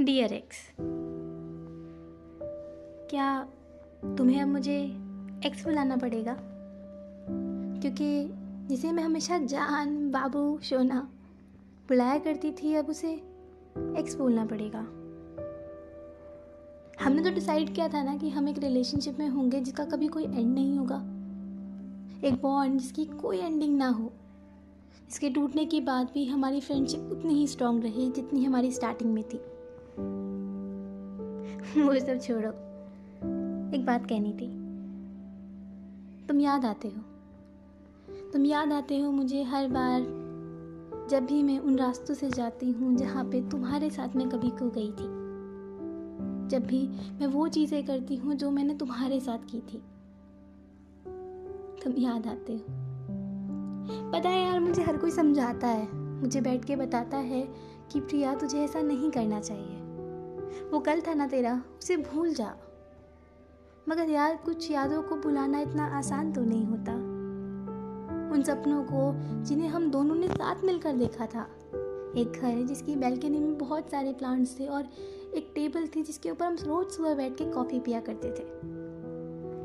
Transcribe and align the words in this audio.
Dear 0.00 0.32
x 0.32 0.56
क्या 3.10 3.48
तुम्हें 4.18 4.42
अब 4.42 4.48
मुझे 4.48 4.84
एक्स 5.46 5.64
बुलाना 5.64 5.96
पड़ेगा? 5.96 6.36
क्योंकि 7.80 8.28
जिसे 8.66 8.92
मैं 8.92 9.02
हमेशा 9.02 9.38
जान, 9.38 10.10
बाबू 10.10 10.58
सोना 10.62 11.08
बुलाया 11.88 12.18
करती 12.18 12.52
थी, 12.52 12.74
अब 12.74 12.86
उसे 12.86 13.12
एक्स 13.98 14.14
बोलना 14.14 14.44
पड़ेगा। 14.44 14.78
हमने 17.04 17.22
तो 17.22 17.30
डिसाइड 17.30 17.74
किया 17.74 17.88
था 17.88 18.02
ना 18.02 18.16
कि 18.16 18.30
हम 18.30 18.48
एक 18.48 18.58
रिलेशनशिप 18.58 19.18
में 19.18 19.28
होंगे 19.28 19.60
जिसका 19.60 19.84
कभी 19.84 20.08
कोई 20.08 20.24
एंड 20.24 20.54
नहीं 20.54 20.78
होगा। 20.78 20.98
एक 22.28 22.42
बॉन्ड 22.42 22.80
जिसकी 22.80 23.04
कोई 23.04 23.38
एंडिंग 23.38 23.76
ना 23.76 23.88
हो। 23.88 24.12
इसके 25.08 25.30
टूटने 25.30 25.64
के 25.64 25.80
बाद 25.80 26.10
भी 26.14 26.24
हमारी 26.24 26.60
फ्रेंडशिप 26.60 27.00
उतनी 27.00 27.34
ही 27.34 27.46
स्ट्रांग 27.46 27.82
रही 27.82 28.10
जितनी 28.10 28.44
हमारी 28.44 28.72
स्टार्टिंग 28.72 29.14
में 29.14 29.24
थी। 29.24 29.40
वो 31.78 32.00
सब 32.00 32.20
छोड़ो। 32.20 32.50
एक 33.76 33.84
बात 33.86 34.06
कहनी 34.08 34.32
थी। 34.32 34.64
तुम 36.26 36.40
याद 36.40 36.64
आते 36.64 36.88
हो। 36.88 37.02
तुम 38.32 38.44
याद 38.44 38.72
आते 38.72 38.98
हो 38.98 39.12
मुझे 39.12 39.42
हर 39.42 39.68
बार 39.68 40.00
जब 41.10 41.26
भी 41.26 41.42
मैं 41.42 41.58
उन 41.58 41.78
रास्तों 41.78 42.14
से 42.14 42.30
जाती 42.30 42.70
हूँ 42.70 42.96
जहाँ 42.96 43.24
पे 43.24 43.48
तुम्हारे 43.48 43.90
साथ 43.90 44.16
मैं 44.16 44.28
कभी 44.28 44.50
खो 44.50 44.70
गई 44.70 44.90
थी। 44.90 45.24
जब 46.48 46.66
भी 46.66 46.88
मैं 46.88 47.26
वो 47.26 47.48
चीज़ें 47.48 47.86
करती 47.86 48.16
हूँ 48.16 48.34
जो 48.34 48.50
मैंने 48.50 48.74
तुम्हारे 48.74 49.20
साथ 49.20 49.38
की 49.38 49.60
थी। 49.60 49.82
तुम 51.84 51.92
याद 51.98 52.26
आते 52.26 52.52
हो। 52.52 52.64
पता 54.12 54.28
है 54.28 54.44
यार, 54.44 54.60
मुझे 54.60 54.82
हर 54.82 54.96
कोई 54.96 55.10
समझाता 55.10 55.66
है। 55.66 55.96
मुझे 55.96 56.40
बैठ 56.40 56.64
के 56.64 56.76
बताता 56.76 57.16
है 57.16 57.48
कि 57.92 58.00
प्रिया, 58.00 58.34
तुझे 58.34 58.64
ऐसा 58.64 58.80
नहीं 58.80 59.10
करना 59.10 59.40
चाहिए। 59.40 59.83
वो 60.70 60.80
कल 60.80 61.00
था 61.00 61.14
ना 61.14 61.26
तेरा, 61.26 61.62
उसे 61.78 61.96
भूल 61.96 62.34
जा। 62.34 62.56
मगर 63.88 64.10
यार, 64.10 64.36
कुछ 64.36 64.70
यादों 64.70 65.02
को 65.02 65.16
भुलाना 65.16 65.60
इतना 65.60 65.84
आसान 65.86 66.32
तो 66.32 66.40
नहीं 66.44 66.66
होता। 66.66 66.92
उन 68.34 68.42
सपनों 68.42 68.84
को, 68.84 69.14
जिन्हें 69.44 69.68
हम 69.68 69.90
दोनों 69.90 70.14
ने 70.14 70.28
साथ 70.28 70.64
मिलकर 70.64 70.92
देखा 70.92 71.26
था। 71.26 71.48
एक 72.16 72.32
घर 72.42 72.62
जिसकी 72.62 72.96
बैल्कनी 72.96 73.38
में 73.38 73.58
बहुत 73.58 73.90
सारे 73.90 74.12
प्लांट्स 74.12 74.60
थे 74.60 74.66
और 74.66 74.84
एक 75.34 75.52
टेबल 75.54 75.86
थी 75.86 76.02
जिसके 76.02 76.30
ऊपर 76.30 76.46
हम 76.46 76.56
रोज 76.62 76.86
सुबह 76.86 77.14
बैठ 77.14 77.32
के 77.32 77.44
कॉफ़ी 77.44 77.80
पिया 77.80 78.00
करते 78.00 78.28
थे। 78.28 78.44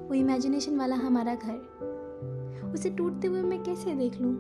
वो 0.07 0.13
इमेजिनेशन 0.13 0.77
वाला 0.77 0.95
हमारा 0.95 1.35
घर। 1.35 2.69
उसे 2.73 2.89
टूटते 2.89 3.27
हुए 3.27 3.41
मैं 3.41 3.63
कैसे 3.63 3.95
देख 3.95 4.21
लूँ? 4.21 4.31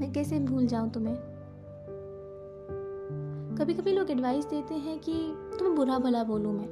मैं 0.00 0.12
कैसे 0.12 0.38
भूल 0.38 0.66
जाऊँ 0.66 0.90
तुम्हें? 0.90 1.37
कभी 3.58 3.74
कभी 3.74 3.92
लोग 3.92 4.10
एडवाइस 4.10 4.44
देते 4.44 4.74
हैं 4.74 4.98
कि 4.98 5.12
तुम्हें 5.58 5.76
बुरा 5.76 5.98
भला 5.98 6.24
बोलूँ 6.24 6.52
मैं। 6.52 6.66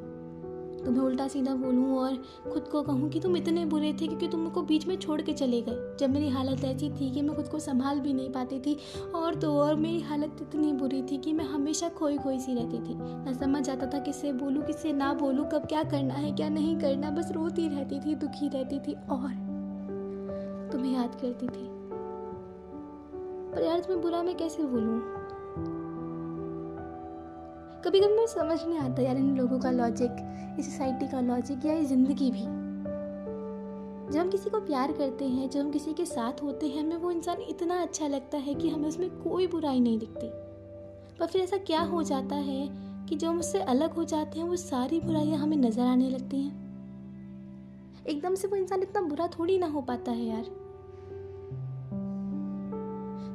तुम्हें 0.85 1.03
उल्टा 1.03 1.29
सीधा 1.29 1.55
बोलूँ 1.55 1.99
और 1.99 2.17
खुद 2.53 2.69
को 2.73 2.83
कहूँ 2.83 3.09
कि 3.11 3.21
तुम 3.21 3.37
इतने 3.37 3.65
बुरे 3.65 3.93
थे 3.93 4.07
क्योंकि 4.07 4.29
तुम 4.29 4.43
तुमको 4.43 4.63
बीच 4.63 4.87
में 4.87 4.97
छोड़ 4.97 5.21
के 5.21 5.33
चले 5.33 5.63
गए। 5.63 5.97
जब 6.01 6.11
मेरी 6.11 6.29
हालत 6.29 6.65
ऐसी 6.65 6.91
थी 6.91 7.11
कि 7.11 7.23
मैं 7.23 7.37
खुद 7.37 7.49
को 7.49 7.59
संभाल 7.59 8.01
भी 8.01 8.13
नहीं 8.13 8.31
पाती 8.31 8.61
थी 8.61 8.79
और 9.15 9.35
तो 9.35 9.59
और 9.59 9.75
मेरी 9.75 10.01
हालत 10.01 10.37
इतनी 10.43 10.73
बुरी 10.73 11.03
थी 11.03 11.19
कि 11.19 11.33
मैं 11.33 11.45
हमेशा 11.45 11.89
खोई 11.89 12.19
खोई 12.19 12.39
सी 12.39 12.55
रहती 12.55 12.79
थी। 12.79 12.95
मैं 12.95 13.35
समझ 13.35 13.71
आता 13.71 13.87
था 13.87 13.99
किससे 13.99 14.33
बोलूँ, 14.33 14.63
किससे 14.63 14.93
ना 14.93 15.15
बोलूँ, 15.15 15.49
कब 15.49 15.67
क्या 15.67 15.83
करना 15.83 16.15
है, 16.15 16.33
क्या 16.33 16.49
नहीं 16.49 16.79
करना, 16.79 17.11
बस 17.11 17.33
रोती 17.33 17.69
रहती 17.69 18.01
थी, 18.01 18.15
दुखी 18.15 18.49
रहती 18.49 18.79
थी 18.79 18.93
और 18.93 19.31
तुम्हें 20.73 20.95
याद 20.95 21.15
करती 21.15 21.47
थी। 21.47 21.69
पर 23.53 23.63
यार 23.63 23.81
तुम्हें 23.81 24.03
बुरा 24.03 24.23
मैं 24.23 24.37
कैसे 24.37 24.63
बोलूँ? 24.63 25.16
कभी 27.85 28.01
कभी 28.01 28.15
मुझे 28.15 28.27
समझ 28.27 28.67
नहीं 28.67 28.79
आता 28.79 29.03
यार 29.03 29.17
इन 29.17 29.37
लोगों 29.37 29.59
का 29.59 29.71
लॉजिक 29.71 30.57
इस 30.59 30.73
सोसाइटी 30.73 31.09
का 31.09 31.21
लॉजिक 31.21 31.67
या 31.67 31.73
ये 31.73 31.85
ज़िंदगी 31.85 32.31
भी। 32.31 32.43
जब 34.13 34.21
हम 34.21 34.31
किसी 34.31 34.51
को 34.51 34.61
प्यार 34.61 34.93
करते 34.93 35.25
हैं, 35.25 35.51
जब 35.51 35.61
हम 35.61 35.71
किसी 35.71 35.93
के 35.93 36.05
साथ 36.05 36.43
होते 36.43 36.67
हैं, 36.67 36.83
हमें 36.83 36.97
वो 36.97 37.11
इंसान 37.11 37.37
इतना 37.41 37.83
अच्छा 37.83 38.07
लगता 38.07 38.39
है 38.39 38.55
कि 38.55 38.69
हमें 38.69 38.89
उसमें 38.89 39.11
कोई 39.11 39.47
बुराई 39.47 39.81
नहीं 39.81 39.99
दिखती। 39.99 40.27
पर 41.19 41.27
फिर 41.27 41.43
ऐसा 41.43 41.57
क्या 41.57 41.81
हो 41.81 42.03
जाता 42.03 42.37
है 42.37 42.69
कि 43.07 43.17
जब 43.17 43.29
हम 43.29 43.39
उससे 43.39 43.61
अलग 43.61 43.93
हो 43.93 44.05
जाते 44.05 44.41
हैं, 44.41 44.49
वो 44.49 44.57
सारी 44.57 45.01
बुराइयाँ 45.01 45.39
हमें 45.39 45.57
नज़र 45.57 45.83
आने 45.83 46.11
लगती 46.11 46.43
हैं? 46.43 46.67
एकदम 48.07 48.35
से 48.35 48.49
वो 48.49 48.57
इंसान 48.57 48.83
इतना 48.83 49.01
बुरा 49.01 49.27
थोड़ी 49.27 49.59
ना 49.59 49.67
हो 49.67 49.81
पाता 49.81 50.13
है 50.13 50.25
यार। 50.25 50.66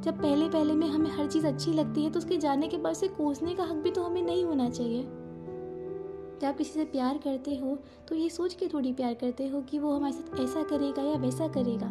जब 0.02 0.22
पहले 0.22 0.48
पहले 0.48 0.74
में 0.74 0.86
हमें 0.88 1.10
हर 1.10 1.26
चीज़ 1.26 1.46
अच्छी 1.46 1.72
लगती 1.72 2.04
है 2.04 2.10
तो 2.10 2.18
उसके 2.18 2.36
जाने 2.36 2.68
के 2.68 2.76
बाद 2.76 2.94
से 2.94 3.08
कोसने 3.08 3.54
का 3.54 3.64
हक 3.64 3.72
भी 3.72 3.90
तो 3.90 4.02
हमें 4.02 4.22
नहीं 4.22 4.44
होना 4.44 4.70
चाहिए। 4.70 5.02
जब 5.02 6.46
आप 6.46 6.56
किसी 6.56 6.70
से 6.70 6.84
प्यार 6.84 7.18
करते 7.18 7.56
हो 7.56 7.78
तो 8.08 8.14
ये 8.14 8.28
सोच 8.28 8.54
के 8.54 8.66
थोड़ी 8.66 8.92
प्यार 8.92 9.14
करते 9.14 9.48
हो 9.48 9.60
कि 9.60 9.78
वो 9.78 9.92
हमारे 9.92 10.12
साथ 10.12 10.40
ऐसा 10.40 10.62
करेगा 10.62 11.02
या 11.02 11.16
वैसा 11.16 11.48
करेगा। 11.48 11.86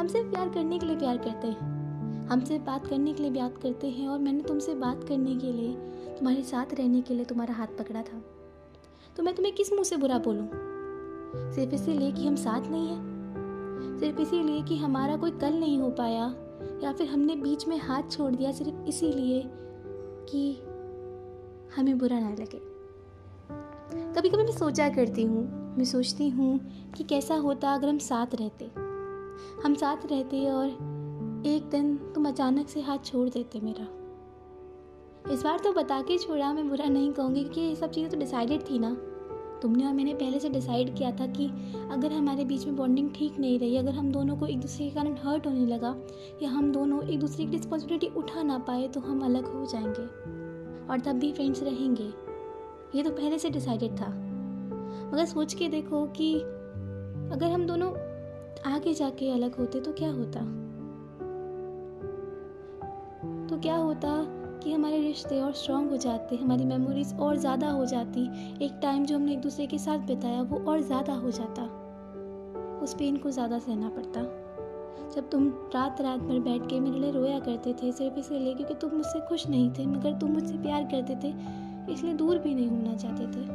हम 0.00 0.06
सिर्फ़ 0.08 0.30
प्यार 0.30 0.48
करने 0.48 0.78
के 0.78 0.86
लिए 0.86 0.96
प्यार 0.96 1.16
करते 1.16 1.48
हैं। 1.48 2.26
हम 2.28 2.44
सिर्फ़ 2.44 2.64
बात 2.64 2.86
करने 2.86 3.12
के 3.12 3.22
लिए 3.22 3.42
बात 3.42 3.58
करते 3.58 3.90
हैं 3.90 4.08
और 4.08 4.18
मैंने 4.18 4.42
तुमसे 4.42 4.74
बात 4.74 5.04
करने 5.04 5.36
के 5.36 5.52
लिए, 5.52 5.74
तुम्हारे 6.18 6.42
साथ 6.42 6.66
रहने 6.74 7.00
के 7.00 7.14
लिए 7.14 7.24
तुम्हारा 7.24 7.54
हाथ 7.54 7.66
पकड़ा 7.66 8.02
था। 8.02 8.22
तो 9.16 9.22
मैं 9.22 9.34
तुम्हें 9.34 9.54
किस 9.54 9.72
मुँह 9.72 9.84
से 9.84 9.96
बुरा 9.96 10.18
बोलूँ? 10.18 10.48
सिर्फ़ 11.52 11.74
इसीलिए 11.74 12.12
कि 12.12 12.26
हम 12.26 12.36
साथ 12.36 12.70
नहीं 12.70 12.88
हैं? 12.88 13.02
सिर्फ़ 14.00 14.20
इसीलिए 14.20 14.62
कि 14.62 14.76
हमारा 14.76 15.16
कोई 15.16 15.30
कल 15.30 15.54
नहीं 15.54 15.78
हो 15.78 15.90
पाया? 15.90 16.34
या 16.84 16.92
फिर 16.92 17.06
हमने 17.06 17.36
बीच 17.36 17.68
में 17.68 17.78
हाथ 17.78 18.02
छोड़ 18.10 18.34
दिया 18.34 18.52
सिर्फ़ 18.52 18.88
इसीलिए 18.88 19.42
कि 20.28 20.52
हमें 21.76 21.98
बुरा 21.98 22.18
ना 22.20 22.30
लगे। 22.30 22.60
कभी 24.14 24.28
कभी 24.28 24.42
मैं 24.42 24.52
सोचा 24.52 24.88
करती 24.88 25.22
हूँ, 25.22 25.44
मैं 25.76 25.84
सोचती 25.84 26.28
हूँ 26.28 26.58
कि 26.92 27.04
कैसा 27.04 27.34
होता 27.34 27.74
अगर 27.74 27.88
हम 27.88 27.98
साथ 27.98 28.26
रहते। 28.34 28.64
हम 29.64 29.74
साथ 29.74 29.96
रहते 30.06 30.50
और 30.50 30.68
एक 31.46 31.68
दिन 31.70 31.96
तुम 32.14 32.28
अचानक 32.28 32.68
से 32.68 32.80
हाथ 32.80 32.98
छोड़ 33.04 33.28
देते 33.28 33.60
मेरा। 33.60 33.84
इस 35.32 35.42
बार 35.42 35.58
तो 35.58 35.72
बता 35.72 36.02
के 36.02 36.18
छोड़ा, 36.18 36.52
मैं 36.52 36.68
बुरा 36.68 36.84
नहीं 36.84 37.12
कहूँगी 37.12 37.42
क्योंकि 37.42 37.60
ये 37.60 37.76
सब 37.76 37.90
चीज़ें 37.90 38.10
तो 38.10 38.16
डिसाइडेड 38.16 38.60
थी 38.60 38.78
ना। 38.78 38.96
तुमने 39.64 39.86
और 39.86 39.92
मैंने 39.92 40.14
पहले 40.14 40.40
से 40.40 40.48
डिसाइड 40.48 40.94
किया 40.96 41.10
था 41.10 41.26
कि 41.26 41.46
अगर 41.90 42.12
हमारे 42.12 42.44
बीच 42.44 42.66
में 42.66 42.76
बॉन्डिंग 42.76 43.10
ठीक 43.14 43.38
नहीं 43.38 43.58
रही, 43.58 43.76
अगर 43.76 43.92
हम 43.92 44.12
दोनों 44.12 44.36
को 44.36 44.46
एक 44.46 44.60
दूसरे 44.60 44.88
के 44.88 44.94
कारण 44.94 45.16
हर्ट 45.24 45.46
होने 45.46 45.66
लगा 45.66 45.96
या 46.42 46.50
हम 46.50 46.72
दोनों 46.72 47.02
एक 47.02 47.20
दूसरे 47.20 47.44
की 47.44 47.50
रिस्पॉन्सिबिलिटी 47.50 48.06
उठा 48.06 48.42
ना 48.42 48.58
पाए 48.58 48.88
तो 48.88 49.00
हम 49.00 49.24
अलग 49.24 49.44
हो 49.44 49.66
जाएँगे 49.66 50.06
और 50.92 51.00
तब 51.00 51.12
भी 51.12 51.32
फ्रेंड्स 51.32 51.62
रहेंगे। 51.62 52.10
ये 52.94 53.02
तो 53.02 53.10
पहले 53.10 53.38
से 53.38 53.50
डिसाइडेड 53.50 53.90
था। 53.90 54.08
मगर 55.12 55.24
सोच 55.24 55.54
के 55.54 55.68
देखो 55.68 56.06
कि 56.06 56.34
अगर 57.32 57.50
हम 57.50 57.66
दोनों 57.66 57.90
आगे 58.72 58.94
जाके 58.94 59.30
अलग 59.30 59.56
होते 59.56 59.80
तो 59.80 59.92
क्या 59.92 60.10
होता? 60.10 60.40
तो 63.46 63.60
क्या 63.60 63.76
होता 63.76 64.10
कि 64.64 64.72
हमारे 64.72 65.00
रिश्ते 65.00 65.40
और 65.40 65.52
स्ट्रांग 65.52 65.90
हो 65.90 65.96
जाते, 65.96 66.36
हमारी 66.36 66.64
मेमोरीज 66.64 67.14
और 67.20 67.36
ज़्यादा 67.36 67.70
हो 67.70 67.86
जाती। 67.86 68.22
एक 68.64 68.72
टाइम 68.82 69.04
जो 69.06 69.16
हमने 69.16 69.32
एक 69.32 69.40
दूसरे 69.40 69.66
के 69.66 69.78
साथ 69.78 69.98
बिताया, 69.98 70.42
वो 70.42 70.64
और 70.70 70.80
ज़्यादा 70.80 71.12
हो 71.12 71.30
जाता। 71.30 71.62
उस 72.82 72.94
पेन 72.94 73.16
को 73.16 73.30
ज़्यादा 73.30 73.58
सहना 73.58 73.88
पड़ता। 73.88 74.22
जब 75.14 75.28
तुम 75.30 75.48
रात 75.74 76.00
रात 76.00 76.20
भर 76.20 76.38
बैठ 76.38 76.62
के 76.62 76.80
मेरे 76.80 76.98
लिए 76.98 77.10
रोया 77.10 77.38
करते 77.38 77.72
थे, 77.72 77.92
सिर्फ़ 77.92 78.18
इसलिए 78.18 78.54
क्योंकि 78.54 78.74
तुम 78.74 78.90
मुझसे 78.90 79.20
खुश 79.20 79.48
नहीं 79.48 79.70
थे, 79.70 79.86
मगर 79.86 80.12
तुम 80.12 80.30
मुझसे 80.30 80.54
प्यार 80.54 80.84
करते 80.84 81.14
थे, 81.14 81.34
इसलिए 81.92 82.14
दूर 82.14 82.38
भी 82.38 82.54
नहीं 82.54 82.68
होना 82.68 82.94
चाहते 82.94 83.26
थे। 83.26 83.46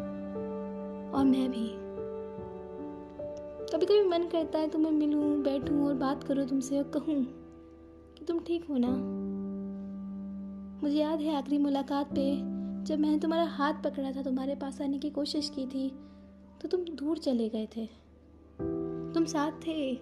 और 1.11 1.25
मैं 1.25 1.51
भी। 1.51 1.67
कभी 3.73 3.85
कभी 3.85 4.03
मन 4.03 4.23
करता 4.31 4.59
है, 4.59 4.69
तुम्हें 4.69 4.91
मिलूं, 4.91 5.43
बैठूं 5.43 5.87
और 5.87 5.93
बात 5.93 6.23
करूँ 6.23 6.45
तुमसे 6.45 6.77
और 6.77 6.83
कहूँ 6.83 7.23
कि 8.17 8.25
तुम 8.25 8.39
ठीक 8.39 8.65
हो 8.69 8.77
ना? 8.77 9.28
मुझे 10.83 10.97
याद 10.97 11.21
है 11.21 11.35
आखिरी 11.35 11.57
मुलाकात 11.57 12.07
पे, 12.07 12.35
जब 12.83 12.99
मैंने 12.99 13.19
तुम्हारा 13.19 13.45
हाथ 13.45 13.73
पकड़ा 13.73 14.11
था, 14.11 14.23
तुम्हारे 14.23 14.55
पास 14.55 14.81
आने 14.81 14.99
की 14.99 15.09
कोशिश 15.09 15.49
की 15.49 15.65
थी 15.65 15.89
तो 16.61 16.67
तुम 16.67 16.81
दूर 16.81 17.17
चले 17.17 17.49
गए 17.49 17.67
थे। 17.77 17.85
तुम 19.13 19.25
साथ 19.25 19.51
थे। 19.51 19.93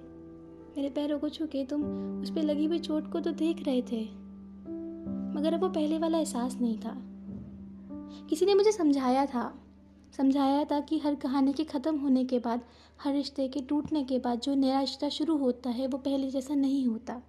मेरे 0.77 0.89
पैरों 0.89 1.19
को 1.19 1.29
छुके 1.29 1.65
तुम 1.65 1.83
उस 2.21 2.29
पर 2.29 2.43
लगी 2.43 2.65
हुई 2.65 2.79
चोट 2.79 3.11
को 3.11 3.19
तो 3.19 3.31
देख 3.31 3.65
रहे 3.65 3.81
थे। 3.81 4.03
मगर 5.35 5.53
अब 5.53 5.61
वो 5.61 5.69
पहले 5.69 5.97
वाला 5.97 6.17
एहसास 6.17 6.57
नहीं 6.61 6.77
था। 6.79 6.97
किसी 8.29 8.45
ने 8.45 8.53
मुझे 8.55 8.71
समझाया 8.71 9.25
था। 9.25 9.63
समझाया 10.17 10.63
था 10.63 10.79
कि 10.79 10.99
हर 10.99 11.15
कहानी 11.15 11.53
के 11.53 11.63
ख़त्म 11.63 11.97
होने 11.97 12.25
के 12.25 12.39
बाद, 12.39 12.61
हर 13.01 13.13
रिश्ते 13.13 13.47
के 13.47 13.59
टूटने 13.59 14.03
के 14.03 14.19
बाद 14.19 14.39
जो 14.39 14.55
नया 14.55 14.79
रिश्ता 14.79 15.09
शुरू 15.09 15.37
होता 15.37 15.69
है, 15.69 15.87
वो 15.87 15.97
पहले 15.97 16.29
जैसा 16.29 16.55
नहीं 16.55 16.85
होता। 16.87 17.21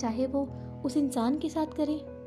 चाहे 0.00 0.26
वो 0.26 0.48
उस 0.84 0.96
इंसान 0.96 1.38
के 1.38 1.48
साथ 1.48 1.66
करे 1.66 2.17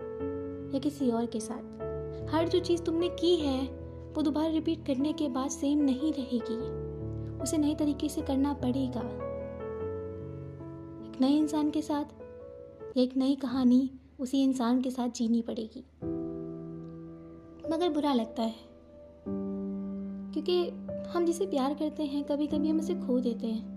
या 0.74 0.80
किसी 0.80 1.12
और 1.12 1.26
के 1.26 1.40
साथ। 1.40 1.82
हर 2.30 2.50
जो 2.50 2.60
चीज़ 2.60 2.82
तुमने 2.82 3.10
की 3.10 3.36
है, 3.36 3.68
वो 4.14 4.22
दोबारा 4.22 4.48
रिपीट 4.48 4.86
करने 4.86 5.14
के 5.14 5.30
बाद 5.30 5.50
सेम 5.50 5.80
नहीं 5.80 6.14
रहेगी। 6.14 6.92
उसे 7.44 7.58
नए 7.58 7.76
तरीके 7.76 8.10
से 8.10 8.22
करना 8.22 8.54
पड़ेगा। 8.54 9.02
एक 11.08 11.22
नए 11.22 11.38
इंसान 11.38 11.70
के 11.70 11.82
साथ 11.82 12.06
एक 12.98 13.18
नई 13.18 13.36
कहानी 13.36 13.92
उसी 14.20 14.44
इंसान 14.44 14.82
के 14.82 14.92
साथ 14.92 15.10
जीनी 15.10 15.42
पड़ेगी। 15.42 15.86
मगर 17.74 17.90
बुरा 17.90 18.14
लगता 18.14 18.44
है। 18.44 18.56
क्योंकि 20.34 20.70
हम 21.10 21.26
जिसे 21.26 21.46
प्यार 21.46 21.74
करते 21.74 22.04
हैं 22.04 22.24
कभी 22.24 22.48
कभी 22.48 22.70
हम 22.70 22.80
उसे 22.80 22.96
खो 22.96 23.20
देते 23.20 23.48
हैं। 23.48 23.72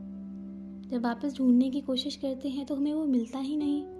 जब 0.88 1.02
वापस 1.02 1.38
ढूँढने 1.38 1.70
की 1.70 1.80
कोशिश 1.80 2.16
करते 2.16 2.48
हैं 2.48 2.66
तो 2.66 2.74
हमें 2.74 2.94
वो 2.94 3.04
मिलता 3.04 3.38
ही 3.38 3.56
नहीं। 3.56 3.93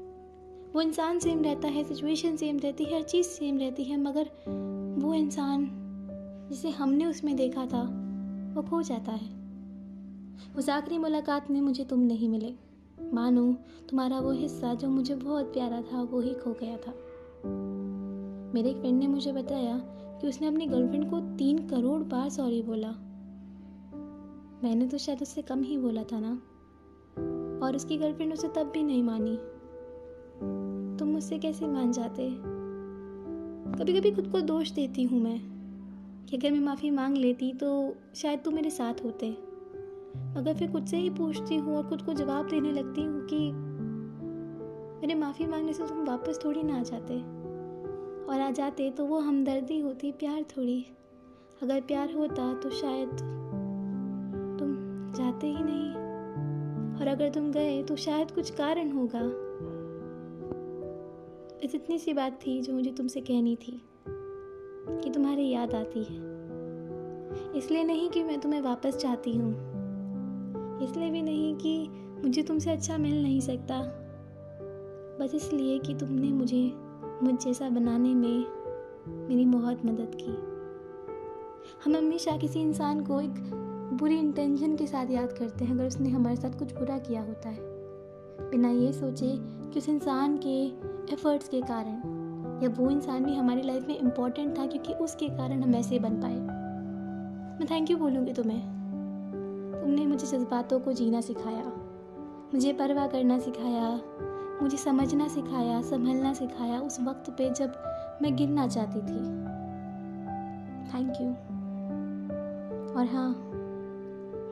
वो 0.74 0.80
इंसान 0.80 1.18
सेम 1.18 1.42
रहता 1.42 1.68
है 1.68 1.84
सिचुएशन 1.84 2.36
सेम 2.36 2.58
रहती 2.58 2.84
है, 2.84 2.96
हर 2.96 3.02
चीज़ 3.02 3.26
सेम 3.26 3.58
रहती 3.58 3.84
है, 3.84 4.00
मगर 4.00 4.30
वो 4.98 5.14
इंसान 5.14 5.70
जिसे 6.50 6.70
हमने 6.70 7.06
उसमें 7.06 7.36
देखा 7.36 7.66
था, 7.66 7.82
वो 8.54 8.62
खो 8.62 8.82
जाता 8.82 9.12
है। 9.12 9.34
उस 10.58 10.68
आखिरी 10.68 10.98
मुलाकात 10.98 11.50
में 11.50 11.60
मुझे 11.60 11.84
तुम 11.84 12.00
नहीं 12.00 12.28
मिले। 12.28 12.54
मानो, 13.12 13.52
तुम्हारा 13.88 14.20
वो 14.20 14.30
हिस्सा 14.30 14.74
जो 14.74 14.88
मुझे 14.88 15.14
बहुत 15.14 15.44
प्यारा 15.44 15.82
था, 15.82 16.02
वो 16.02 16.20
ही 16.20 16.34
खो 16.34 16.52
गया 16.52 16.76
था। 16.76 16.94
मेरे 18.54 18.70
एक 18.70 18.76
फ्रेंड 18.76 18.98
ने 18.98 19.06
मुझे 19.06 19.32
बताया 19.32 19.78
कि 20.20 20.28
उसने 20.28 20.46
अपनी 20.46 20.66
गर्लफ्रेंड 20.66 21.10
को 21.10 21.20
तीन 21.20 21.68
करोड़ 21.68 22.02
बार 22.02 22.28
सॉरी 22.28 22.62
बोला। 22.62 22.90
मैंने 24.64 24.88
तो 24.88 24.98
शायद 24.98 25.22
उससे 25.22 25.42
कम 25.42 25.62
ही 25.62 25.78
बोला 25.78 26.02
था 26.02 26.20
ना। 26.20 26.42
और 27.66 27.76
उसकी 27.76 27.98
गर्लफ्रेंड 27.98 28.32
उसे 28.32 28.48
तब 28.48 28.62
भी 28.62 28.82
नहीं 28.82 29.02
मानी। 29.02 29.38
तुम 30.98 31.08
मुझसे 31.08 31.38
कैसे 31.38 31.66
मान 31.66 31.92
जाते? 31.92 32.30
कभी 33.78 34.00
कभी 34.00 34.10
खुद 34.10 34.28
को 34.28 34.40
दोष 34.40 34.70
देती 34.70 35.02
हूँ 35.02 35.20
मैं 35.20 35.40
कि 36.26 36.36
अगर 36.36 36.50
मैं 36.50 36.60
माफ़ी 36.60 36.90
मांग 36.90 37.16
लेती 37.16 37.52
तो 37.52 37.96
शायद 38.14 38.40
तुम 38.40 38.54
मेरे 38.54 38.70
साथ 38.70 38.94
होते। 39.04 39.30
मगर 40.36 40.54
फिर 40.54 40.72
खुद 40.72 40.86
से 40.86 40.96
ही 40.96 41.10
पूछती 41.10 41.56
हूँ 41.56 41.76
और 41.76 41.88
खुद 41.88 42.02
को 42.02 42.12
जवाब 42.12 42.48
देने 42.48 42.72
लगती 42.72 43.02
हूँ 43.02 43.26
कि 43.26 43.52
मेरे 45.00 45.14
माफ़ी 45.14 45.46
मांगने 45.46 45.72
से 45.72 45.86
तुम 45.86 46.04
वापस 46.04 46.40
थोड़ी 46.44 46.62
ना 46.62 46.78
आ 46.78 46.82
जाते। 46.82 47.14
और 48.24 48.40
आ 48.40 48.50
जाते 48.50 48.90
तो 48.90 49.06
वो 49.06 49.18
हमदर्दी 49.18 49.80
होती, 49.80 50.12
प्यार 50.12 50.42
थोड़ी। 50.42 50.86
अगर 51.62 51.80
प्यार 51.80 52.14
होता 52.14 52.54
तो 52.54 52.70
शायद 52.70 53.08
तुम 54.58 54.74
जाते 55.16 55.46
ही 55.46 55.62
नहीं। 55.62 55.94
और 57.00 57.08
अगर 57.08 57.30
तुम 57.30 57.52
गए 57.52 57.82
तो 57.82 57.96
शायद 57.96 58.30
कुछ 58.30 58.50
कारण 58.50 58.92
होगा। 58.92 59.20
इस 61.64 61.74
इतनी 61.74 61.98
सी 61.98 62.12
बात 62.12 62.40
थी 62.46 62.62
जो 62.62 62.72
मुझे 62.72 62.90
तुमसे 62.90 63.20
कहनी 63.20 63.56
थी 63.56 63.82
कि 64.88 65.10
तुम्हारी 65.10 65.50
याद 65.50 65.74
आती 65.74 65.98
है। 65.98 66.16
इसलिए 67.58 67.84
नहीं 67.84 68.10
कि 68.10 68.22
मैं 68.22 68.40
तुम्हें 68.40 68.60
वापस 68.60 68.96
चाहती 68.96 69.32
हूँ। 69.32 69.52
इसलिए 70.82 71.10
भी 71.10 71.22
नहीं 71.22 71.56
कि 71.56 71.88
मुझे 72.24 72.42
तुमसे 72.42 72.70
अच्छा 72.70 72.98
मिल 72.98 73.22
नहीं 73.22 73.40
सकता। 73.40 73.80
बस 75.20 75.34
इसलिए 75.34 75.78
कि 75.78 75.94
तुमने 75.94 76.28
मुझे, 76.28 76.72
मुझ 77.22 77.44
जैसा 77.44 77.68
बनाने 77.68 78.14
में 78.14 78.46
मेरी 79.28 79.44
बहुत 79.44 79.86
मदद 79.86 80.12
की। 80.14 80.32
हम 81.84 81.96
हमेशा 81.96 82.36
किसी 82.36 82.60
इंसान 82.60 83.04
को 83.04 83.20
एक 83.20 83.34
बुरी 83.94 84.18
इंटेंशन 84.18 84.76
के 84.76 84.86
साथ 84.86 85.10
याद 85.10 85.32
करते 85.32 85.64
हैं, 85.64 85.74
अगर 85.74 85.86
उसने 85.86 86.08
हमारे 86.08 86.36
साथ 86.36 86.58
कुछ 86.58 86.72
बुरा 86.72 86.98
किया 86.98 87.22
होता 87.22 87.48
है। 87.48 87.60
बिना 88.50 88.70
ये 88.70 88.92
सोचे 88.92 89.36
कि 89.38 89.78
उस 89.78 89.88
इंसान 89.88 90.40
के 90.46 90.93
एफर्ट्स 91.12 91.48
के 91.48 91.60
कारण, 91.60 92.60
या 92.62 92.68
वो 92.70 92.90
इंसान 92.90 93.24
भी 93.24 93.34
हमारी 93.34 93.62
लाइफ 93.62 93.88
में 93.88 93.98
इम्पोर्टेंट 93.98 94.58
था 94.58 94.66
क्योंकि 94.66 94.92
उसके 94.94 95.28
कारण 95.28 95.62
हम 95.62 95.74
ऐसे 95.74 95.98
बन 95.98 96.20
पाए। 96.20 96.38
मैं 97.58 97.66
थैंक 97.70 97.90
यू 97.90 97.96
बोलूँगी 97.96 98.32
तुम्हें। 98.32 98.60
तुमने 99.80 100.06
मुझे 100.06 100.26
जज्बातों 100.26 100.80
को 100.80 100.92
जीना 100.92 101.20
सिखाया, 101.20 101.64
मुझे 102.54 102.72
परवाह 102.72 103.06
करना 103.06 103.38
सिखाया, 103.38 103.90
मुझे 104.62 104.76
समझना 104.76 105.28
सिखाया, 105.28 105.80
संभलना 105.82 106.32
सिखाया 106.34 106.80
उस 106.80 107.00
वक्त 107.00 107.30
पे 107.30 107.50
जब 107.50 107.72
मैं 108.22 108.34
गिरना 108.36 108.66
चाहती 108.68 109.00
थी। 109.00 109.20
थैंक 110.90 111.20
यू 111.20 111.28
और 112.94 113.06
हाँ 113.06 113.30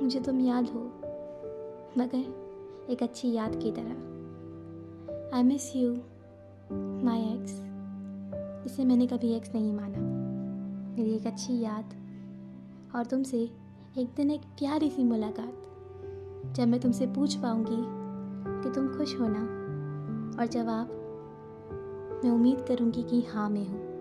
मुझे 0.03 0.21
तुम 0.21 0.41
याद 0.41 0.69
हो, 0.69 0.81
मगर 1.99 2.91
एक 2.91 3.03
अच्छी 3.03 3.33
याद 3.33 3.57
की 3.57 3.73
तरह। 3.73 5.37
I 5.37 5.43
miss 5.43 5.77
you 5.77 5.97
my 6.73 7.20
ex 7.20 7.62
जिसे 8.64 8.85
मैंने 8.85 9.06
कभी 9.06 9.32
एक्स 9.32 9.55
नहीं 9.55 9.73
माना। 9.73 9.99
मेरी 10.97 11.11
एक 11.11 11.26
अच्छी 11.26 11.61
याद। 11.61 11.94
और 12.94 13.06
तुमसे 13.06 13.50
एक 13.99 14.09
दिन 14.17 14.31
एक 14.31 14.41
प्यारी 14.41 14.91
सी 14.91 15.05
मुलाकात। 15.05 15.59
जब 16.56 16.69
मैं 16.69 16.81
तुमसे 16.81 17.06
पूछ 17.06 17.35
पाऊँगी 17.35 17.85
कि 18.62 18.75
तुम 18.75 18.88
खुश 18.88 19.20
हो 19.20 19.26
ना? 19.29 19.62
और 20.41 20.47
जवाब, 20.47 20.88
मैं 22.25 22.31
उम्मीद 22.31 22.65
करूँगी 22.69 23.03
कि 23.03 23.23
हाँ 23.23 23.50
मैं 23.50 23.69
हूँ। 23.69 23.92